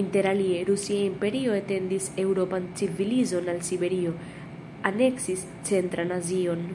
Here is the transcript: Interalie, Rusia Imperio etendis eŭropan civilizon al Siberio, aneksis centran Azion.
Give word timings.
Interalie, 0.00 0.62
Rusia 0.70 1.04
Imperio 1.10 1.54
etendis 1.58 2.08
eŭropan 2.24 2.66
civilizon 2.80 3.52
al 3.54 3.62
Siberio, 3.70 4.16
aneksis 4.92 5.46
centran 5.72 6.18
Azion. 6.18 6.66